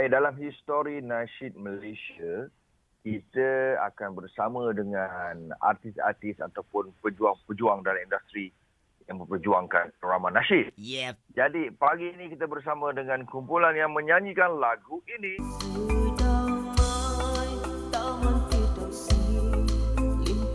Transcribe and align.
Baik, 0.00 0.16
dalam 0.16 0.32
histori 0.40 1.04
nasyid 1.04 1.60
Malaysia, 1.60 2.48
kita 3.04 3.76
akan 3.84 4.16
bersama 4.16 4.72
dengan 4.72 5.52
artis-artis 5.60 6.40
ataupun 6.40 6.88
pejuang-pejuang 7.04 7.84
dalam 7.84 8.00
industri 8.08 8.48
yang 9.12 9.20
memperjuangkan 9.20 9.92
drama 10.00 10.32
nasyid. 10.32 10.72
Yep. 10.80 11.20
Jadi, 11.36 11.68
pagi 11.76 12.16
ini 12.16 12.32
kita 12.32 12.48
bersama 12.48 12.96
dengan 12.96 13.28
kumpulan 13.28 13.76
yang 13.76 13.92
menyanyikan 13.92 14.56
lagu 14.56 15.04
ini. 15.04 15.36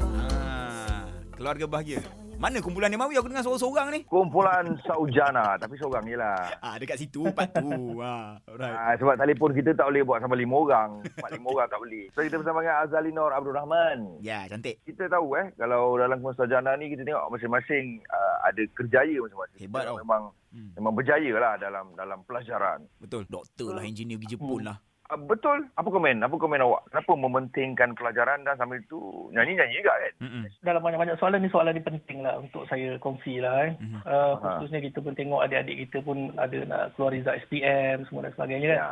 Ah, 0.10 1.06
keluarga 1.38 1.70
bahagia. 1.70 2.25
Mana 2.36 2.60
kumpulan 2.60 2.92
ni 2.92 3.00
Mawi? 3.00 3.16
Aku 3.16 3.32
dengar 3.32 3.42
seorang-seorang 3.42 3.88
ni. 3.90 4.00
Kumpulan 4.06 4.68
Saujana. 4.84 5.56
Tapi 5.56 5.80
seorang 5.80 6.04
je 6.04 6.14
lah. 6.16 6.36
Ah, 6.66 6.76
dekat 6.76 7.00
situ, 7.00 7.24
part 7.32 7.48
tu. 7.50 8.02
ah, 8.04 8.36
alright. 8.44 8.76
Ah, 8.76 8.94
sebab 8.98 9.16
telefon 9.16 9.54
kita 9.54 9.72
tak 9.72 9.88
boleh 9.88 10.04
buat 10.04 10.20
sampai 10.20 10.44
lima 10.44 10.56
orang. 10.58 10.90
Empat 11.02 11.32
lima 11.32 11.48
orang 11.48 11.68
tak 11.70 11.80
boleh. 11.80 12.04
So, 12.12 12.22
kita 12.22 12.36
bersama 12.36 12.60
dengan 12.60 12.78
Azali 12.84 13.12
Nur 13.12 13.32
Abdul 13.32 13.56
Rahman. 13.56 14.00
Ya, 14.20 14.44
cantik. 14.46 14.84
Kita 14.84 15.08
tahu 15.08 15.38
eh, 15.38 15.56
kalau 15.56 15.96
dalam 15.96 16.20
kumpulan 16.20 16.38
Saujana 16.38 16.76
ni, 16.76 16.92
kita 16.92 17.02
tengok 17.04 17.24
masing-masing 17.32 17.86
uh, 18.06 18.36
ada 18.44 18.62
kerjaya 18.74 19.16
masing-masing. 19.16 19.60
Hebat 19.62 19.84
tau. 19.86 19.98
Memang 19.98 20.24
Hmm, 20.56 20.72
memang 20.72 20.96
berjaya 20.96 21.36
lah 21.36 21.60
dalam 21.60 21.92
dalam 22.00 22.24
pelajaran. 22.24 22.80
betul. 22.96 23.28
Doktor 23.28 23.76
lah, 23.76 23.84
engineer 23.84 24.16
pergi 24.16 24.40
Jepun 24.40 24.64
lah. 24.64 24.80
Uh, 25.06 25.22
betul. 25.22 25.70
Apa 25.78 25.90
komen? 25.94 26.26
Apa 26.26 26.34
komen 26.34 26.66
awak? 26.66 26.90
Kenapa 26.90 27.14
mementingkan 27.14 27.94
pelajaran 27.94 28.42
dan 28.42 28.58
sambil 28.58 28.82
itu 28.82 29.30
nyanyi-nyanyi 29.30 29.86
juga 29.86 29.94
kan? 30.02 30.14
Mm-mm. 30.26 30.44
dalam 30.66 30.82
banyak-banyak 30.82 31.18
soalan 31.22 31.46
ni 31.46 31.50
soalan 31.54 31.78
ni 31.78 31.84
penting 31.86 32.26
lah 32.26 32.42
untuk 32.42 32.66
saya 32.66 32.98
kongsi 32.98 33.38
lah 33.38 33.70
eh. 33.70 33.72
Mhm. 33.78 34.02
Uh, 34.02 34.34
khususnya 34.42 34.82
kita 34.82 35.06
pun 35.06 35.14
tengok 35.14 35.46
adik-adik 35.46 35.86
kita 35.86 36.02
pun 36.02 36.34
ada 36.42 36.58
nak 36.66 36.84
keluar 36.98 37.14
result 37.14 37.38
SPM 37.46 38.10
semua 38.10 38.26
dan 38.26 38.34
sebagainya 38.34 38.68
kan. 38.74 38.80
Ya. 38.82 38.90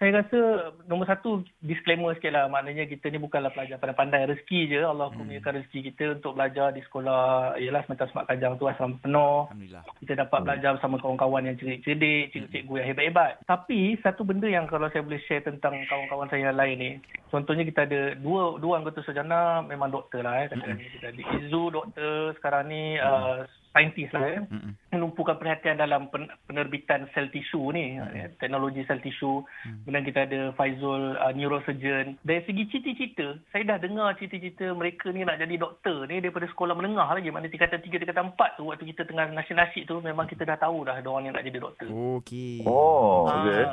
Saya 0.00 0.24
rasa 0.24 0.40
nombor 0.88 1.04
satu 1.04 1.44
disclaimer 1.60 2.16
sikit 2.16 2.32
lah 2.32 2.48
maknanya 2.48 2.88
kita 2.88 3.12
ni 3.12 3.20
bukanlah 3.20 3.52
pelajar 3.52 3.76
pandai-pandai 3.76 4.32
rezeki 4.32 4.72
je 4.72 4.80
Allah 4.80 5.12
Hmm. 5.12 5.20
kurniakan 5.20 5.60
rezeki 5.60 5.92
kita 5.92 6.16
untuk 6.16 6.40
belajar 6.40 6.72
di 6.72 6.80
sekolah 6.80 7.52
ialah 7.60 7.84
semacam 7.84 8.06
Semak 8.08 8.26
Kajang 8.26 8.56
tu 8.56 8.64
asam 8.64 8.96
penuh 8.96 9.44
Alhamdulillah. 9.44 9.84
kita 10.00 10.12
dapat 10.16 10.40
belajar 10.40 10.70
bersama 10.72 10.96
kawan-kawan 10.96 11.44
yang 11.44 11.56
cerdik-cerdik, 11.60 12.32
cikgu-cikgu 12.32 12.74
yang 12.80 12.88
hebat-hebat. 12.88 13.30
Tapi 13.44 14.00
satu 14.00 14.24
benda 14.24 14.48
yang 14.48 14.64
kalau 14.64 14.88
saya 14.88 15.04
boleh 15.04 15.20
share 15.28 15.44
tentang 15.44 15.76
kawan-kawan 15.84 16.32
saya 16.32 16.48
yang 16.48 16.56
lain 16.56 16.76
ni, 16.80 16.90
contohnya 17.28 17.68
kita 17.68 17.84
ada 17.84 18.00
dua 18.16 18.56
dua 18.56 18.80
anggota 18.80 19.04
sarjana 19.04 19.60
memang 19.68 19.92
doktor 19.92 20.24
lah 20.24 20.40
eh. 20.40 20.48
Katakan 20.48 20.80
kita 20.80 21.06
ada 21.12 21.22
Izu 21.36 21.62
doktor, 21.68 22.32
sekarang 22.40 22.72
ni 22.72 22.96
uh, 22.96 23.44
saintis 23.70 24.10
lah 24.10 24.26
eh. 24.26 24.42
Mm-mm. 24.50 24.72
Menumpukan 24.90 25.38
perhatian 25.38 25.78
dalam 25.78 26.10
pen, 26.10 26.26
penerbitan 26.50 27.06
sel 27.14 27.30
tisu 27.30 27.70
ni, 27.70 27.96
eh, 27.96 28.30
teknologi 28.42 28.82
sel 28.84 28.98
tisu. 28.98 29.46
Kemudian 29.86 30.02
kita 30.02 30.26
ada 30.26 30.40
Faizul 30.58 31.14
uh, 31.14 31.30
neurosurgeon. 31.30 32.18
Dari 32.26 32.42
segi 32.44 32.66
cita-cita, 32.66 33.38
saya 33.54 33.62
dah 33.64 33.78
dengar 33.78 34.18
cita-cita 34.18 34.74
mereka 34.74 35.14
ni 35.14 35.22
nak 35.22 35.38
jadi 35.38 35.54
doktor 35.54 36.10
ni 36.10 36.18
daripada 36.18 36.50
sekolah 36.50 36.74
menengah 36.74 37.06
lagi. 37.06 37.30
Maknanya 37.30 37.54
tingkatan 37.54 37.80
3, 37.80 38.02
tingkatan 38.02 38.26
4 38.34 38.58
tu 38.58 38.62
waktu 38.66 38.84
kita 38.90 39.02
tengah 39.06 39.30
nasyid-nasyid 39.30 39.86
tu 39.86 40.02
memang 40.02 40.26
kita 40.26 40.42
dah 40.42 40.58
tahu 40.58 40.82
dah 40.82 40.98
diorang 40.98 41.26
ni 41.26 41.30
nak 41.30 41.46
jadi 41.46 41.58
doktor. 41.62 41.86
Okey. 41.86 42.66
Oh, 42.66 43.30
Ah, 43.30 43.46
okey. 43.46 43.66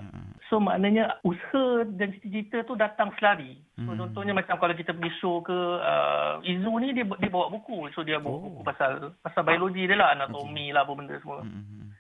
So 0.48 0.58
maknanya 0.58 1.20
usaha 1.22 1.84
dan 1.84 2.16
cita-cita 2.16 2.64
tu 2.64 2.74
datang 2.74 3.12
selari. 3.16 3.60
So 3.76 3.92
Hmm. 3.92 4.00
contohnya 4.00 4.32
macam 4.32 4.56
kalau 4.56 4.72
kita 4.72 4.96
pergi 4.96 5.12
show 5.20 5.44
ke 5.44 5.52
uh, 5.54 6.40
Izu 6.40 6.72
ni 6.80 6.96
dia 6.96 7.04
dia 7.04 7.28
bawa 7.28 7.52
buku. 7.52 7.92
So 7.92 8.02
dia 8.02 8.18
bawa 8.18 8.40
Oh. 8.40 8.44
buku 8.48 8.60
pasal 8.64 9.12
pasal 9.20 9.44
biologi 9.44 9.84
dia 9.84 10.00
lah, 10.00 10.16
anatomi 10.16 10.72
lah 10.72 10.88
apa 10.88 10.96
benda 10.96 11.20
semua. 11.20 11.44
Mm-mm. 11.44 11.92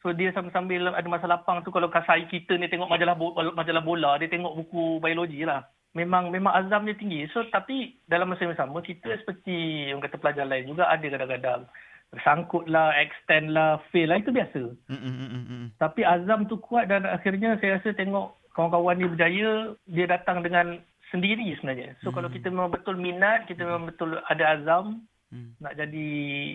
So 0.00 0.14
dia 0.14 0.30
sambil-sambil 0.30 0.94
ada 0.94 1.08
masa 1.10 1.26
lapang 1.26 1.60
tu 1.60 1.74
kalau 1.74 1.90
kasai 1.90 2.30
kita 2.30 2.54
ni 2.54 2.70
tengok 2.70 2.86
majalah 2.86 3.18
bo- 3.18 3.34
majalah 3.34 3.82
bola, 3.82 4.14
dia 4.16 4.30
tengok 4.30 4.54
buku 4.54 5.02
biologi 5.02 5.42
lah. 5.42 5.66
Memang 5.90 6.30
memang 6.30 6.54
azam 6.54 6.86
dia 6.86 6.94
tinggi. 6.94 7.26
So 7.34 7.42
tapi 7.48 7.98
dalam 8.06 8.30
masa 8.30 8.46
yang 8.46 8.54
sama 8.54 8.80
kita 8.80 9.18
seperti 9.18 9.90
yang 9.90 9.98
kata 9.98 10.14
pelajar 10.14 10.46
lain 10.46 10.70
juga 10.70 10.86
ada 10.86 11.02
kadang-kadang 11.02 11.66
tersangkut 12.14 12.64
lah, 12.70 12.94
extend 12.96 13.52
lah, 13.52 13.82
fail 13.90 14.08
lah 14.10 14.18
itu 14.22 14.30
biasa. 14.30 14.62
Mm-mm. 14.90 15.74
Tapi 15.76 16.06
azam 16.06 16.46
tu 16.46 16.56
kuat 16.60 16.88
dan 16.88 17.04
akhirnya 17.04 17.58
saya 17.58 17.78
rasa 17.78 17.92
tengok 17.96 18.36
kawan-kawan 18.54 18.96
ni 18.96 19.10
berjaya, 19.10 19.74
dia 19.90 20.06
datang 20.08 20.40
dengan 20.40 20.80
sendiri 21.12 21.54
sebenarnya. 21.58 21.94
So 22.02 22.10
Hmm. 22.10 22.16
kalau 22.22 22.28
kita 22.32 22.48
memang 22.50 22.72
betul 22.72 22.96
minat, 22.98 23.46
kita 23.46 23.62
memang 23.62 23.90
betul 23.90 24.18
ada 24.26 24.44
azam 24.58 25.06
Mm. 25.36 25.60
nak 25.60 25.74
jadi 25.76 26.06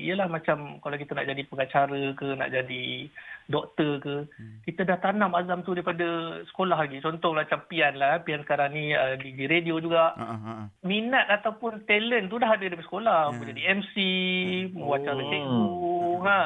ialah 0.09 0.25
macam 0.25 0.81
kalau 0.81 0.97
kita 0.97 1.13
nak 1.13 1.29
jadi 1.29 1.41
pengacara 1.45 2.01
ke 2.17 2.27
nak 2.33 2.49
jadi 2.49 2.83
doktor 3.45 3.91
ke 3.99 4.15
Hmm. 4.31 4.57
kita 4.63 4.81
dah 4.81 4.97
tanam 4.97 5.35
azam 5.35 5.61
tu 5.61 5.77
daripada 5.77 6.39
sekolah 6.49 6.77
lagi 6.77 6.97
contoh 6.97 7.35
macam 7.35 7.61
Pian 7.67 7.93
lah 7.93 8.17
Pian 8.25 8.41
sekarang 8.41 8.73
ni 8.73 8.95
uh, 8.95 9.13
di, 9.19 9.35
di 9.35 9.45
radio 9.45 9.77
juga 9.77 10.17
ah, 10.17 10.23
ah, 10.23 10.41
ah. 10.41 10.63
minat 10.81 11.29
ataupun 11.29 11.83
talent 11.85 12.31
tu 12.31 12.39
dah 12.39 12.49
ada 12.49 12.63
daripada 12.63 12.87
sekolah 12.87 13.19
Hmm. 13.29 13.37
menjadi 13.37 13.61
MC 13.77 13.95
wawancara 14.73 15.21
Oh. 15.21 15.29
cikgu 15.29 15.69
ha 16.25 16.41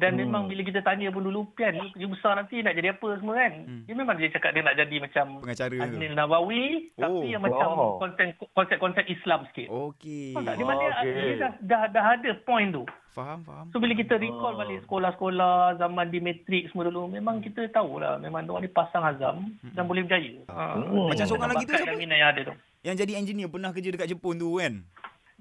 dan 0.00 0.16
Hmm. 0.16 0.20
memang 0.24 0.42
bila 0.48 0.64
kita 0.64 0.80
tanya 0.80 1.12
pun 1.12 1.20
dulu 1.20 1.52
Pian 1.52 1.76
kerja 1.76 2.06
besar 2.08 2.32
nanti 2.34 2.58
nak 2.58 2.72
jadi 2.72 2.96
apa 2.96 3.20
semua 3.20 3.36
kan 3.36 3.52
Hmm. 3.60 3.82
dia 3.84 3.92
memang 3.92 4.16
dia 4.16 4.32
cakap 4.32 4.50
dia 4.50 4.64
nak 4.64 4.74
jadi 4.74 4.96
macam 4.98 5.24
Pengacara. 5.44 5.76
Anil 5.78 6.12
Nawawi 6.14 6.64
tapi 6.96 7.20
Oh. 7.20 7.28
yang 7.28 7.42
macam 7.42 7.68
Wow. 7.70 7.92
konten 8.00 8.26
konsep-konsep 8.50 9.04
Islam 9.06 9.44
sikit 9.46 9.68
Okey. 9.68 10.32
Faham 10.32 10.42
tak? 10.42 10.56
Di 10.56 10.64
mana 10.64 10.80
Okey. 10.80 11.12
dia 11.12 11.34
dah, 11.36 11.52
dah, 11.60 11.82
dah 11.92 12.04
ada 12.16 12.30
point 12.40 12.72
tu. 12.72 12.84
Faham, 13.10 13.42
faham. 13.42 13.66
So 13.68 13.76
bila 13.76 13.92
kita 13.92 14.16
recall 14.16 14.54
Oh. 14.54 14.58
balik 14.58 14.80
sekolah-sekolah 14.82 15.76
zaman 15.76 16.06
di 16.08 16.18
matrik 16.18 16.70
semua 16.70 16.86
dulu 16.86 17.04
memang 17.06 17.42
kita 17.42 17.68
tahulah 17.68 18.16
memang 18.16 18.46
dia 18.46 18.56
ni 18.56 18.70
pasang 18.70 19.04
azam 19.04 19.36
dan 19.68 19.84
boleh 19.84 20.06
berjaya. 20.06 20.40
Ha. 20.48 20.80
Hmm. 20.80 21.10
Macam 21.10 21.26
seorang 21.26 21.50
lagi 21.50 21.66
tu 21.66 21.74
siapa? 21.74 21.92
yang 21.92 22.30
ada 22.30 22.40
tu. 22.40 22.54
Yang 22.80 22.96
jadi 23.04 23.12
engineer 23.14 23.48
pernah 23.52 23.70
kerja 23.70 23.92
dekat 23.92 24.08
Jepun 24.08 24.38
tu 24.38 24.56
kan? 24.56 24.80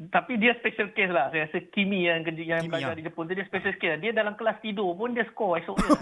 Tapi 0.01 0.39
dia 0.39 0.55
special 0.55 0.89
case 0.89 1.11
lah. 1.11 1.27
Saya 1.27 1.43
rasa 1.43 1.59
Kimi 1.67 2.07
yang 2.07 2.23
kerja 2.23 2.39
yang 2.39 2.61
Kimi, 2.61 2.71
belajar 2.71 2.95
ya. 2.95 2.97
di 2.97 3.03
Jepun 3.03 3.27
tu 3.27 3.35
dia 3.35 3.43
special 3.43 3.75
case. 3.75 3.99
Dia 3.99 4.11
dalam 4.13 4.33
kelas 4.33 4.57
tidur 4.59 4.95
pun 4.95 5.11
dia 5.11 5.27
score 5.27 5.59
esoknya. 5.59 5.91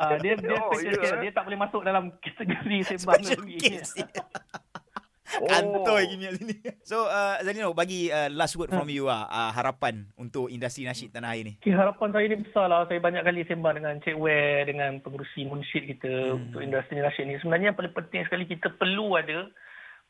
Ah, 0.00 0.16
dia 0.16 0.32
dia 0.34 0.56
Oh, 0.56 0.72
special 0.72 0.96
ya. 0.96 1.02
case. 1.04 1.18
Dia 1.20 1.30
tak 1.30 1.44
boleh 1.44 1.58
masuk 1.60 1.84
dalam 1.84 2.10
kategori 2.18 2.78
sembang 2.90 3.20
Special 3.20 3.44
case. 3.56 3.92
Oh. 5.30 5.46
Kantoi 5.46 6.10
Kimi 6.10 6.26
kat 6.26 6.34
sini. 6.36 6.54
So, 6.82 7.06
uh, 7.06 7.38
Zalino, 7.40 7.70
bagi 7.70 8.10
uh, 8.10 8.26
last 8.28 8.58
word 8.58 8.66
from 8.68 8.90
you 8.90 9.06
lah. 9.06 9.30
Uh, 9.30 9.54
harapan 9.54 10.10
untuk 10.16 10.50
industri 10.50 10.82
nasyid 10.82 11.14
tanah 11.14 11.30
air 11.30 11.46
ni. 11.46 11.54
Okay, 11.54 11.70
harapan 11.70 12.10
saya 12.10 12.26
ni 12.26 12.42
besar 12.42 12.66
lah. 12.66 12.82
Saya 12.84 12.98
banyak 12.98 13.22
kali 13.22 13.46
sembang 13.46 13.78
dengan 13.78 14.02
Cik 14.02 14.18
Ware, 14.18 14.66
dengan 14.66 14.98
pengurusi 14.98 15.46
munsyid 15.46 15.86
kita 15.86 16.10
Hmm. 16.34 16.50
untuk 16.50 16.60
industri 16.60 16.98
nasyid 16.98 17.24
ni. 17.24 17.38
Sebenarnya 17.38 17.70
yang 17.70 17.78
paling 17.78 17.94
penting 17.94 18.26
sekali 18.26 18.42
kita 18.44 18.74
perlu 18.74 19.14
ada 19.14 19.46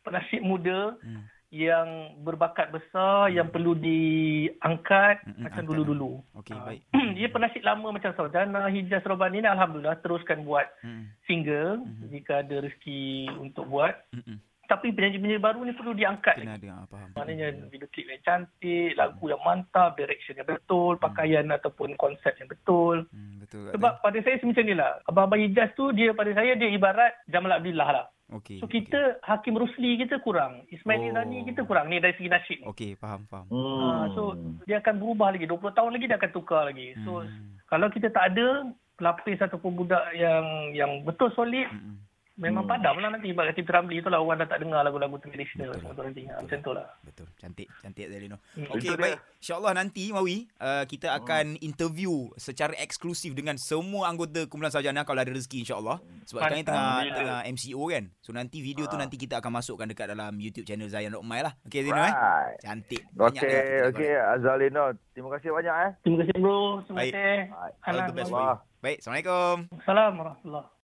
penasyid 0.00 0.40
muda 0.40 0.96
Hmm. 0.96 1.28
Yang 1.50 1.86
berbakat 2.18 2.70
besar, 2.70 3.26
yang 3.28 3.50
perlu 3.50 3.74
diangkat 3.74 5.18
Hmm, 5.20 5.42
macam 5.42 5.60
angkat. 5.60 5.68
dulu-dulu. 5.68 6.12
Okey, 6.36 6.54
Ah, 6.54 6.62
baik. 6.64 6.80
Dia 7.18 7.28
penasyid 7.28 7.62
lama 7.62 7.90
macam 7.90 8.14
Saujana, 8.14 8.66
Hijaz, 8.66 9.02
Robani 9.02 9.42
ni 9.42 9.48
Alhamdulillah 9.48 9.98
teruskan 9.98 10.42
buat 10.42 10.70
Hmm. 10.80 11.10
single 11.24 11.82
Mhm. 11.82 12.06
jika 12.08 12.40
ada 12.40 12.56
rezeki 12.60 13.02
untuk 13.36 13.66
buat. 13.66 13.98
Mm-mm. 14.12 14.38
Tapi 14.64 14.94
penyanyi-penyanyi 14.94 15.42
baru 15.42 15.66
ni 15.66 15.74
perlu 15.74 15.90
diangkat 15.90 16.38
lagi. 16.38 16.46
Kena 16.46 16.54
ada, 16.54 16.68
ah, 16.72 16.86
faham. 16.86 17.10
Maknanya 17.10 17.46
video 17.66 17.90
klip 17.90 18.06
yang 18.06 18.22
cantik, 18.22 18.94
lagu 18.94 19.24
yang 19.26 19.42
mantap, 19.42 19.98
direction 19.98 20.38
yang 20.38 20.46
betul, 20.46 20.94
pakaian 20.96 21.50
ataupun 21.50 21.98
konsep 21.98 22.38
yang 22.38 22.46
betul. 22.46 23.02
Hmm, 23.10 23.42
betul. 23.42 23.66
Sebab 23.68 23.98
pada 23.98 24.18
saya 24.22 24.38
macam 24.38 24.62
ni 24.62 24.78
lah. 24.78 25.02
Abang-abang 25.04 25.42
Hijaz 25.42 25.74
tu 25.74 25.90
dia 25.90 26.14
pada 26.14 26.30
saya 26.30 26.54
dia 26.54 26.70
ibarat 26.70 27.10
Jamal 27.26 27.58
Abdullah 27.58 27.90
lah. 27.90 28.06
Tu. 28.30 28.38
Okey. 28.38 28.58
So 28.58 28.66
kita 28.66 29.18
Hakim 29.20 29.58
Rusli 29.58 29.98
kita 29.98 30.22
kurang. 30.22 30.62
Ismail 30.70 31.00
Oh. 31.00 31.04
Nizami 31.10 31.42
kita 31.44 31.66
kurang 31.66 31.90
ni 31.90 31.98
dari 31.98 32.14
segi 32.14 32.30
nasyid 32.30 32.58
ni. 32.62 32.66
Okey, 32.66 32.94
faham, 32.94 33.26
faham. 33.26 33.50
Hmm. 33.50 33.78
Ha, 33.80 34.14
so 34.14 34.38
dia 34.64 34.78
akan 34.78 34.96
berubah 34.96 35.34
lagi. 35.34 35.44
20 35.44 35.74
tahun 35.74 35.90
lagi 35.90 36.06
dia 36.06 36.16
akan 36.16 36.30
tukar 36.30 36.62
lagi. 36.64 36.94
So 37.02 37.26
Hmm. 37.26 37.58
kalau 37.66 37.90
kita 37.90 38.08
tak 38.08 38.32
ada 38.32 38.70
pelapis 38.94 39.40
ataupun 39.40 39.74
budak 39.74 40.04
yang 40.12 40.44
yang 40.70 41.02
betul 41.02 41.32
solid 41.32 41.66
Mm-mm. 41.66 41.96
Memang 42.40 42.64
Hmm. 42.64 42.72
padam 42.72 42.96
lah 42.96 43.08
nanti 43.12 43.28
ibarat 43.28 43.52
kata 43.52 43.70
Ramli 43.70 44.00
tu 44.00 44.08
lah 44.08 44.18
orang 44.18 44.40
dah 44.40 44.48
tak 44.48 44.60
dengar 44.60 44.80
lagu-lagu 44.80 45.14
tradisional 45.16 45.70
Betul. 45.70 45.92
tu 45.92 46.02
nanti. 46.02 46.22
Ha, 46.24 46.40
macam 46.40 46.58
tu 46.58 46.70
lah. 46.72 46.86
Betul. 47.00 47.26
Cantik. 47.36 47.68
Cantik 47.78 48.06
Zalino. 48.08 48.36
Hmm. 48.50 48.66
Okey, 48.66 48.80
Itu 48.80 48.92
dia. 48.92 49.02
baik. 49.04 49.18
InsyaAllah 49.40 49.72
nanti, 49.72 50.04
Mawi, 50.08 50.36
uh, 50.58 50.84
kita 50.84 51.08
akan 51.14 51.56
interview 51.60 52.10
secara 52.36 52.72
eksklusif 52.74 53.32
dengan 53.32 53.56
semua 53.56 54.04
anggota 54.06 54.44
Kumpulan 54.44 54.68
Sarjana 54.68 55.00
kalau 55.02 55.20
ada 55.20 55.28
rezeki 55.28 55.62
insyaAllah. 55.62 56.00
Sebab 56.24 56.40
sekarang 56.40 56.56
ni 56.56 56.64
tengah, 56.64 56.88
tengah 57.10 57.40
MCO 57.46 57.82
kan. 57.86 58.04
So 58.20 58.30
nanti 58.30 58.58
video 58.58 58.84
tu 58.84 58.94
Ah. 58.94 59.00
nanti 59.00 59.16
kita 59.16 59.36
akan 59.36 59.52
masukkan 59.54 59.84
dekat 59.86 60.08
dalam 60.08 60.32
YouTube 60.34 60.64
channel 60.64 60.86
Zayan 60.86 61.12
Rokmai 61.12 61.40
lah. 61.40 61.52
Okey 61.62 61.82
Zino 61.82 61.96
eh. 61.96 62.08
Right. 62.08 62.56
Cantik. 62.58 63.02
Banyak 63.10 63.36
Okey, 63.36 63.48
yang 63.48 63.64
kita 63.66 63.88
okey 63.90 64.10
Azalino. 64.30 64.84
Terima 65.10 65.28
kasih 65.30 65.48
banyak 65.50 65.74
eh. 65.78 65.90
Terima 66.00 66.16
kasih 66.18 66.34
bro. 66.36 66.58
Terima 66.82 66.98
Baik. 66.98 67.12
kasih. 67.12 67.38
All 67.50 67.70
Hanan, 67.82 68.04
the 68.06 68.14
best 68.14 68.30
Mawi. 68.30 68.38
for 68.38 68.44
you. 68.46 68.58
Baik, 68.80 68.96
Assalamualaikum. 68.98 69.56
Assalamualaikum 69.74 70.18
warahmatullahi 70.18 70.70